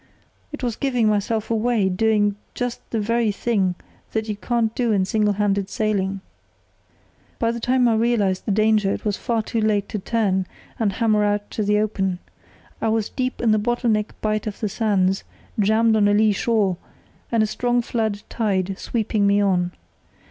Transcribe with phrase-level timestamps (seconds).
[0.51, 3.75] It was giving myself away, doing just the very thing
[4.13, 6.21] that you can't do in single handed sailing.
[7.37, 10.47] "By the time I realised the danger it was far too late to turn
[10.79, 12.17] and hammer out to the open.
[12.81, 15.23] I was deep in the bottle neck bight of the sands,
[15.59, 16.77] jammed on a lee shore,
[17.31, 19.71] and a strong flood tide sweeping me on.